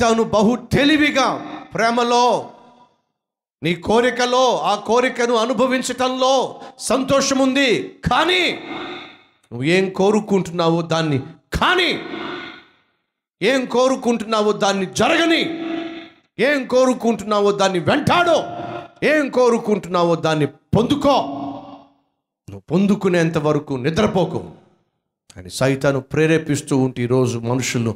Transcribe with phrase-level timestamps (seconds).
[0.00, 1.28] తను బహు తెలివిగా
[1.74, 2.50] ప్రేమలో
[3.62, 8.42] నీ కోరికలో ఆ కోరికను అనుభవించటంలో సంతోషం ఉంది కానీ
[9.52, 11.18] నువ్వు ఏం కోరుకుంటున్నావో దాన్ని
[11.52, 11.90] కానీ
[13.42, 15.42] ఏం కోరుకుంటున్నావో దాన్ని జరగని
[16.38, 18.38] ఏం కోరుకుంటున్నావో దాన్ని వెంటాడో
[19.02, 21.14] ఏం కోరుకుంటున్నావో దాన్ని పొందుకో.
[22.48, 24.40] నువ్వు పొందుకునేంత వరకు నిద్రపోకు.
[25.36, 27.92] అని సైతాను ప్రేరేపిస్తూ ఉంటే ఈరోజు మనుషులు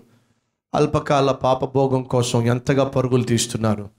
[0.75, 3.91] అల్పకాల పాపభోగం కోసం ఎంతగా పరుగులు తీస్తున్నారు?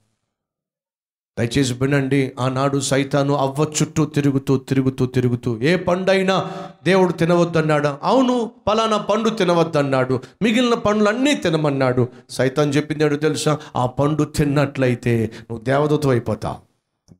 [1.38, 6.52] దయచేసి వినండి ఆనాడు సైతాను అవ్వ చుట్టూ తిరుగుతూ తిరుగుతూ తిరుగుతూ ఏ పండైనా
[6.84, 7.88] దేవుడు తినవద్దన్నాడు?
[8.03, 12.07] అవును పలానా పండు తినవద్దన్నాడు మిగిలిన పండ్లన్నీ తినమన్నాడు.
[12.29, 13.59] సైతాన్ చెప్పిందాడు తెలుసా?
[13.76, 16.59] ఆ పండు తిన్నట్లయితే నువ్వు దేవదత అయిపోతావు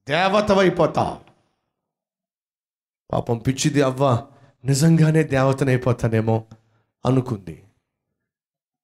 [0.10, 1.18] దేవతవైపోతావు
[3.12, 4.24] పాపం పిచ్చిది అవ్వ
[4.66, 6.44] నిజంగానే దేవతనైపోతానేమో
[7.06, 7.64] అనుకుంది.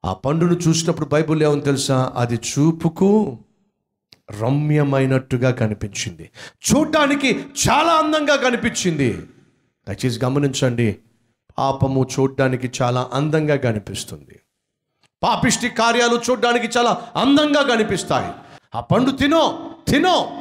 [0.07, 2.13] ఆ పండును చూసినప్పుడు బైబిల్ ఏమని తెలుసా?
[2.15, 3.37] అది చూపుకు
[4.41, 6.29] రమ్యమైనట్టుగా కనిపించింది.
[6.69, 9.13] చూడటానికి చాలా అందంగా కనిపించింది.
[9.87, 10.97] దయచేసి గమనించండి.
[11.57, 14.39] పాపము చూడడానికి చాలా అందంగా కనిపిస్తుంది.
[15.23, 18.31] పాపిష్టి కార్యాలు చూడడానికి చాలా అందంగా కనిపిస్తాయి.
[18.75, 20.31] ఆ పండు తినో తినో.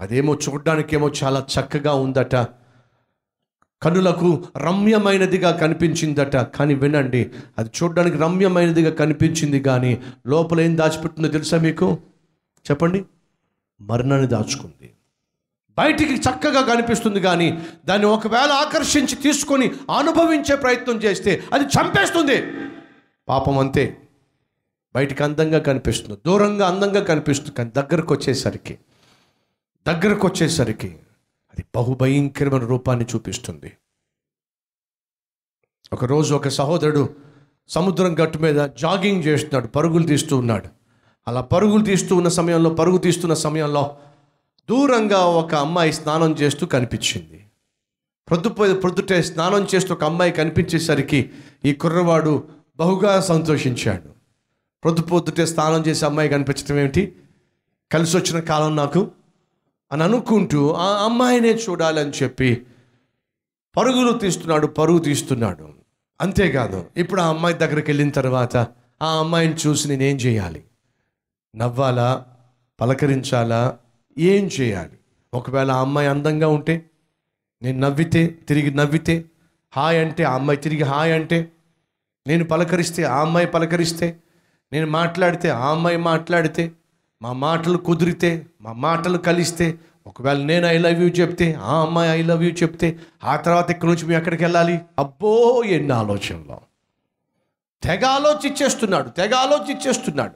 [0.00, 2.36] అదేమో చూడడానికేమో చాలా చక్కగా ఉందట.
[3.84, 6.36] కనులకు రమ్యమైనదిగా కనిపించిందట.
[6.36, 11.98] కానీ వినండి అది చూడడానికి రమ్యమైనదిగా కనిపించింది కానీ లోపల ఏం దాచిపెట్టిందో తెలుసా మీకు?
[12.70, 13.04] చెప్పండి.
[13.80, 14.90] మరణాన్ని దాచుకుంది.
[15.78, 22.42] బయటికి చక్కగా కనిపిస్తుంది కానీ దాన్ని ఒకవేళ ఆకర్షించి తీసుకొని అనుభవించే ప్రయత్నం చేస్తే అది చంపేస్తుంది.
[23.28, 23.96] పాపం అంతే.
[24.94, 26.18] బయటికి అందంగా కనిపిస్తుంది.
[26.26, 27.54] దూరంగా అందంగా కనిపిస్తుంది.
[27.54, 28.78] కానీ దగ్గరకు వచ్చేసరికి
[29.88, 30.96] దగ్గరకు వచ్చేసరికి
[31.54, 33.72] అది బహుభయంకరమైన రూపాన్ని చూపిస్తుంది.
[35.92, 37.14] ఒకరోజు ఒక సహోదరుడు
[37.68, 40.68] సముద్రం గట్టు మీద జాగింగ్ చేస్తున్నాడు పరుగులు తీస్తూ ఉన్నాడు.
[41.28, 43.96] అలా పరుగులు తీస్తూ ఉన్న సమయంలో పరుగు తీస్తున్న సమయంలో
[44.70, 47.46] దూరంగా ఒక అమ్మాయి స్నానం చేస్తూ కనిపించింది.
[48.28, 51.30] ప్రొద్దు ప్రొద్దుటే స్నానం చేస్తూ ఒక అమ్మాయి కనిపించేసరికి
[51.64, 54.08] ఈ కుర్రవాడు బహుగా సంతోషించాడు.
[54.82, 57.16] ప్రొద్దు పొద్దుటే స్నానం చేసే అమ్మాయి కనిపించడం ఏమిటి?
[57.92, 59.10] కలిసి వచ్చిన కాలం నాకు.
[59.94, 62.66] అని అనుకుంటూ ఆ అమ్మాయినే చూడాలని చెప్పి
[63.76, 65.74] పరుగులు తీస్తున్నాడు పరుగు తీస్తున్నాడు.
[66.20, 68.56] అంతేకాదు ఇప్పుడు ఆ అమ్మాయి దగ్గరికి వెళ్ళిన తర్వాత
[69.02, 70.64] ఆ అమ్మాయిని చూసి నేనేం చేయాలి?
[71.56, 72.26] నవ్వాలా?
[72.80, 73.78] పలకరించాలా?
[74.18, 74.98] ఏం చేయాలి?
[75.34, 76.90] ఒకవేళ ఆ అమ్మాయి అందంగా ఉంటే
[77.62, 79.24] నేను నవ్వితే తిరిగి నవ్వితే
[79.72, 81.52] హాయ్ అంటే ఆ అమ్మాయి తిరిగి హాయ్ అంటే
[82.26, 84.20] నేను పలకరిస్తే ఆ అమ్మాయి పలకరిస్తే
[84.72, 86.72] నేను మాట్లాడితే ఆ అమ్మాయి మాట్లాడితే
[87.24, 92.22] మా మాటలు కుదిరితే మా మాటలు కలిస్తే ఒకవేళ నేను ఐ లవ్ యూ చెప్తే ఆ అమ్మాయి ఐ
[92.22, 94.80] లవ్ యూ చెప్తే ఆ తర్వాత ఇక్కడి నుంచి మేము ఎక్కడికి వెళ్ళాలి?
[94.98, 96.60] అబ్బో ఎన్ని ఆలోచనలో.
[97.82, 100.34] తెగ ఆలోచించేస్తున్నాడు తెగ ఆలోచించేస్తున్నాడు.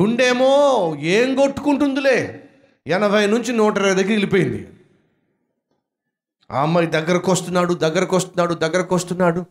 [0.00, 2.48] గుండెమో ఏం కొట్టుకుంటుందిలే.
[2.86, 4.68] ఎనభై నుంచి నూట ఇరవై దగ్గర వెళ్ళిపోయింది.
[6.50, 9.44] ఆ అమ్మాయి దగ్గరకు వస్తున్నాడు దగ్గరకు వస్తున్నాడు దగ్గరకు వస్తున్నాడు.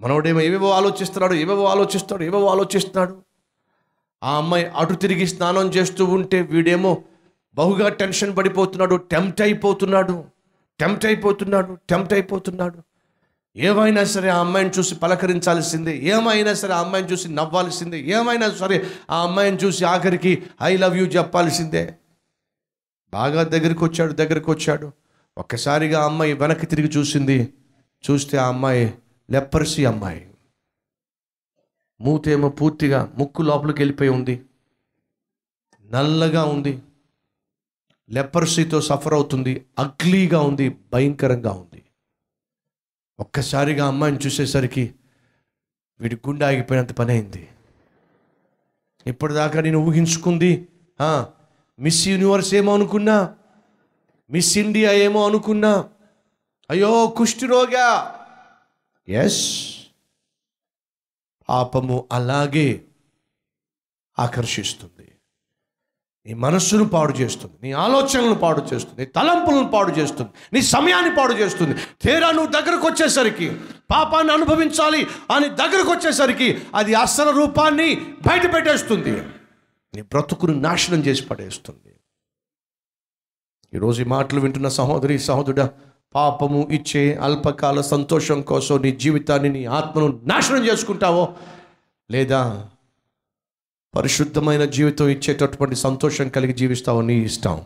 [0.00, 3.33] మనోడేమో ఏవేవో ఆలోచిస్తున్నాడు ఏవేవో ఆలోచిస్తాడు ఏవేవో ఆలోచిస్తున్నాడు.
[4.24, 7.02] ఆ అమ్మాయి అటు తిరిగి స్నానం చేస్తూ ఉంటే వీడేమో
[7.54, 10.24] బహుగా టెన్షన్ పడిపోతున్నాడు టెంప్ట్ అయిపోతున్నాడు
[10.80, 12.78] టెంప్ట్ అయిపోతున్నాడు టెంప్ట్ అయిపోతున్నాడు.
[13.56, 19.22] ఏమైనా సరే ఆ అమ్మాయిని చూసి పలకరించాల్సిందే ఏమైనా సరే ఆ అమ్మాయిని చూసి నవ్వాల్సిందే ఏమైనా సరే ఆ
[19.22, 21.94] అమ్మాయిని చూసి ఆఖరికి ఐ లవ్ యూ చెప్పాల్సిందే.
[23.12, 24.92] బాగా దగ్గరికి వచ్చాడు దగ్గరికి వచ్చాడు
[25.38, 27.54] ఒక్కసారిగా అమ్మాయి వెనక్కి తిరిగి చూసింది.
[28.10, 28.94] చూస్తే ఆ అమ్మాయి
[29.30, 30.26] లెప్పర్సి అమ్మాయి.
[32.00, 34.42] మూతేమో పూర్తిగా ముక్కు లోపలికి వెళ్ళిపోయి ఉంది.
[35.90, 36.82] నల్లగా ఉంది.
[38.10, 39.66] లెపర్సీతో సఫర్ అవుతుంది.
[39.78, 40.76] అగ్లీగా ఉంది.
[40.92, 41.82] భయంకరంగా ఉంది.
[43.20, 44.94] ఒక్కసారిగా అమ్మాయిని చూసేసరికి
[46.00, 47.48] వీడి గుండె ఆగిపోయినంత పని అయింది.
[49.06, 50.68] ఇప్పటిదాకా నేను ఊహించుకుంది
[51.78, 53.34] మిస్ యూనివర్స్ ఏమో అనుకున్నా
[54.30, 55.88] మిస్ ఇండియా ఏమో అనుకున్నా
[56.70, 58.18] అయ్యో కుష్ఠరోగా.
[59.08, 59.73] ఎస్
[61.48, 62.84] పాపము అలాగే
[64.18, 65.10] ఆకర్షిస్తుంది.
[66.26, 67.54] నీ మనస్సును పాడు చేస్తుంది.
[67.62, 69.00] నీ ఆలోచనలను పాడు చేస్తుంది.
[69.00, 70.30] నీ తలంపులను పాడు చేస్తుంది.
[70.52, 71.74] నీ సమయాన్ని పాడు చేస్తుంది.
[72.02, 73.60] తీరా నువ్వు దగ్గరకు వచ్చేసరికి
[73.90, 79.20] పాపాన్ని అనుభవించాలి అని దగ్గరకు వచ్చేసరికి అది అసలు రూపాన్ని బయట పెట్టేస్తుంది.
[79.94, 81.94] నీ బ్రతుకును నాశనం చేసి పడేస్తుంది.
[83.74, 85.70] ఈరోజు ఈ మాటలు వింటున్న సహోదరి సహోదరుడా
[86.14, 91.28] పాపము ఇచ్చే అల్పకాల సంతోషం కోసం నీ జీవితాన్ని నీ ఆత్మను నాశనం చేసుకుంటావో?
[92.10, 92.66] లేదా
[93.94, 97.60] పరిశుద్ధమైన జీవితం ఇచ్చేటటువంటి సంతోషం కలిగి జీవిస్తావో నీ ఇష్టం.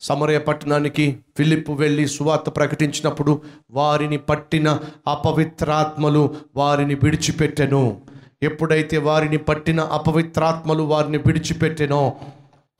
[0.00, 4.78] సమరయ పట్టణానికి ఫిలిప్ వెళ్ళి సువార్త ప్రకటించినప్పుడు వారిని పట్టిన
[5.08, 8.00] అపవిత్రాత్మలు వారిని విడిచిపెట్టెను.
[8.42, 12.16] ఎప్పుడైతే వారిని పట్టిన అపవిత్రాత్మలు వారిని విడిచిపెట్టెనో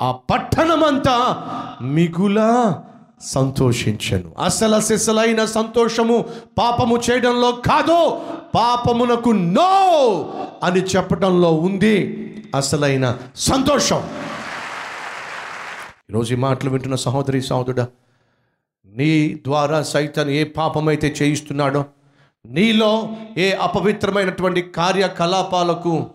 [0.03, 1.37] ఆ పట్టణమంతా
[1.83, 2.41] మిగుల
[3.23, 4.35] సంతోషించను.
[4.39, 6.27] అసలు సిసలైన సంతోషము
[6.59, 8.21] పాపము చేయడంలో కాదు
[8.55, 9.73] పాపమునకు నో
[10.63, 12.25] అని చెప్పడంలో ఉంది
[12.55, 14.11] అసలైన సంతోషం.
[16.11, 17.87] ఈరోజు ఈ మాటలు వింటున్న సహోదరి సహోదరుడా
[18.87, 21.85] నీ ద్వారా సైతాన్ని ఏ పాపమైతే చేయిస్తున్నాడో
[22.47, 26.07] నీలో ఏ అపవిత్రమైనటువంటి కార్యకలాపాలకు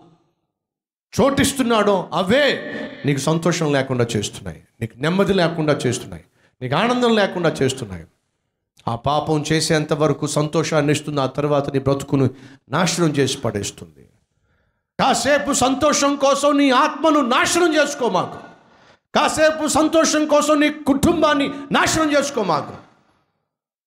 [1.20, 2.60] చోటిస్తున్నాడో అవే
[3.06, 4.62] నీకు సంతోషం లేకుండా చేస్తున్నాయి.
[4.80, 6.24] నీకు నెమ్మది లేకుండా చేస్తున్నాయి.
[6.64, 8.04] నీకు ఆనందం లేకుండా చేస్తున్నాయి.
[8.88, 12.30] ఆ పాపం చేసేంత వరకు సంతోషాన్ని ఇస్తుంది ఆ తర్వాత నీ బ్రతుకును
[12.68, 14.08] నాశనం చేసి పడేస్తుంది.
[15.00, 18.38] కాసేపు సంతోషం కోసం నీ ఆత్మను నాశనం చేసుకో మాకు.
[19.14, 22.72] కాసేపు సంతోషం కోసం నీ కుటుంబాన్ని నాశనం చేసుకో మాకు.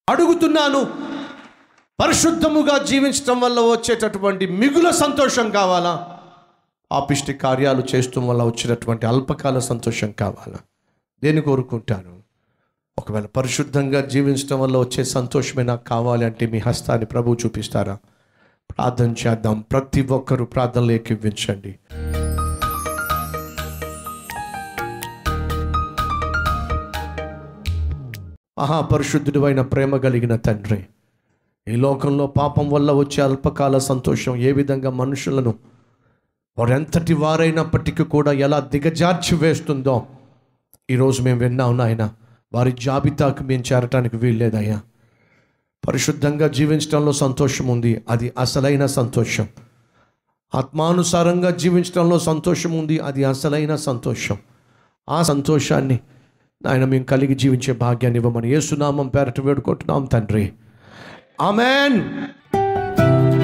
[0.09, 0.85] అడుగుతున్నాను
[1.99, 6.19] పరిశుద్ధముగా జీవించడం వల్ల వచ్చేటటువంటి మిగుల సంతోషం కావాలా?
[6.91, 10.57] ఆపిష్టి కార్యాలు చేస్తూ వల్ల వచ్చినటువంటి అల్పకాల సంతోషం కావాలా?
[11.23, 12.26] దేని కోరుకుంటాను
[13.07, 17.97] ఒకవేళ పరిశుద్ధంగా జీవించడం వల్ల వచ్చే సంతోషమే నాకు కావాలి అంటే మీ హస్తాన్ని ప్రభు చూపిస్తారా?
[18.71, 19.63] ప్రార్థన చేద్దాం.
[19.71, 21.79] ప్రతి ఒక్కరూ ప్రార్థనలోకి ఇవ్వించండి
[28.59, 30.85] మహాపరిశుద్ధుడు అయిన ప్రేమ కలిగిన తండ్రి
[31.67, 35.55] ఈ లోకంలో పాపం వల్ల వచ్చే అల్పకాల సంతోషం ఏ విధంగా మనుషులను
[36.57, 40.07] వారెంతటి వారైనప్పటికీ కూడా ఎలా దిగజార్చి వేస్తుందో
[40.89, 42.11] ఈరోజు మేము విన్నాం నాయన.
[42.53, 44.81] వారి జాబితాకు మేము చేరటానికి వీల్లేదయ్యా
[45.87, 48.03] పరిశుద్ధంగా జీవించడంలో సంతోషం ఉంది.
[48.09, 49.47] అది అసలైన సంతోషం.
[50.55, 52.99] ఆత్మానుసారంగా జీవించడంలో సంతోషం ఉంది.
[52.99, 54.37] అది అసలైన సంతోషం.
[55.09, 55.99] ఆ సంతోషాన్ని
[56.67, 60.53] ఆయన మేము కలిగి జీవించే భాగ్యాన్ని ఇవ్వమని ఏసునామం పేరట వేడుకుంటున్నాం తండ్రి.
[61.41, 62.27] ఆమెన్.